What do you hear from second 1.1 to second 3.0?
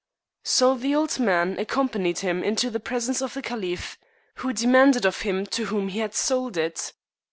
man accompanied him into the